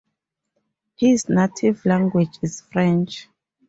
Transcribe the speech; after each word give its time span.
His 0.95 1.29
native 1.29 1.85
language 1.85 2.39
is 2.41 2.61
French. 2.71 3.27